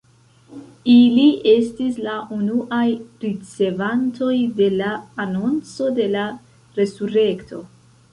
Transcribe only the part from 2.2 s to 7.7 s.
unuaj ricevantoj de la anonco de la resurekto.